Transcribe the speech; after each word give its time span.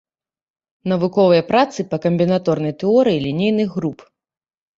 Навуковыя 0.91 1.43
працы 1.51 1.79
па 1.91 1.97
камбінаторнай 2.07 2.73
тэорыі 2.81 3.21
лінейных 3.27 3.69
груп. 3.79 3.99